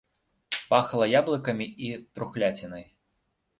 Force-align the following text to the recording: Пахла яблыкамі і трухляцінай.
Пахла 0.71 1.09
яблыкамі 1.19 1.69
і 1.89 1.93
трухляцінай. 2.13 2.85